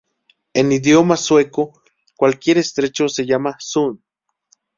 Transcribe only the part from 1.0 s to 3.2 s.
sueco, cualquier estrecho